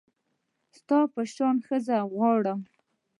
ستا 0.77 0.99
په 1.13 1.21
شان 1.33 1.55
ښځه 1.67 1.97
غواړم 2.13 2.59